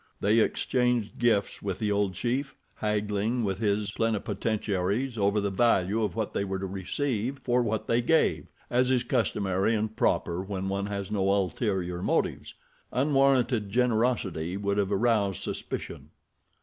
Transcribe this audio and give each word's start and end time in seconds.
They 0.19 0.39
exchanged 0.39 1.19
gifts 1.19 1.61
with 1.61 1.77
the 1.77 1.91
old 1.91 2.15
chief, 2.15 2.55
haggling 2.77 3.43
with 3.43 3.59
his 3.59 3.91
plenipotentiaries 3.91 5.15
over 5.15 5.39
the 5.39 5.51
value 5.51 6.01
of 6.01 6.15
what 6.15 6.33
they 6.33 6.43
were 6.43 6.57
to 6.57 6.65
receive 6.65 7.37
for 7.43 7.61
what 7.61 7.85
they 7.85 8.01
gave, 8.01 8.47
as 8.71 8.89
is 8.89 9.03
customary 9.03 9.75
and 9.75 9.95
proper 9.95 10.41
when 10.41 10.69
one 10.69 10.87
has 10.87 11.11
no 11.11 11.29
ulterior 11.29 12.01
motives. 12.01 12.55
Unwarranted 12.91 13.69
generosity 13.69 14.57
would 14.57 14.79
have 14.79 14.91
aroused 14.91 15.43
suspicion. 15.43 16.09